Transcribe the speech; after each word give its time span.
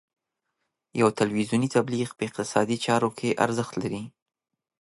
یو 0.99 1.07
تلویزیوني 1.19 1.67
تبلیغ 1.75 2.09
په 2.17 2.23
اقتصادي 2.27 2.77
چارو 2.85 3.09
کې 3.17 3.37
ارزښت 3.45 3.73
لري. 3.81 4.03